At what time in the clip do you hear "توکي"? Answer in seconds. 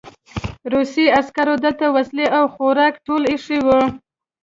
3.07-3.25